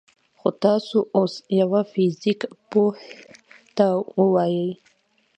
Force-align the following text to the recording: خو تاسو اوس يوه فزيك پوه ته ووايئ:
خو 0.39 0.47
تاسو 0.63 0.97
اوس 1.17 1.33
يوه 1.59 1.81
فزيك 1.91 2.41
پوه 2.69 2.93
ته 3.77 3.85
ووايئ: 4.19 4.63